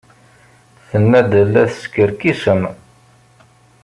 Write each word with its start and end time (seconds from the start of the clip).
Tenna-d 0.89 1.31
la 1.51 1.63
teskerkisem. 1.71 2.61